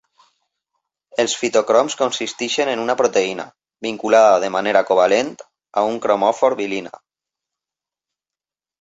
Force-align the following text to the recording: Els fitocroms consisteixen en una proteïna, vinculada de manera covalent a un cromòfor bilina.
Els 1.23 1.35
fitocroms 1.41 1.97
consisteixen 1.99 2.71
en 2.73 2.81
una 2.85 2.97
proteïna, 3.03 3.47
vinculada 3.89 4.43
de 4.47 4.51
manera 4.59 4.85
covalent 4.91 5.33
a 5.83 5.87
un 5.95 6.05
cromòfor 6.09 6.61
bilina. 6.65 6.99